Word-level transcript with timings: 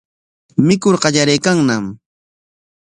Mikur 0.67 0.95
qallariykanñam. 1.03 1.85